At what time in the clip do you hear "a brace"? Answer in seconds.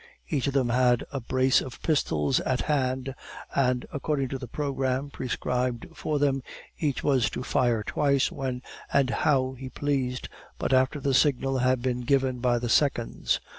1.11-1.61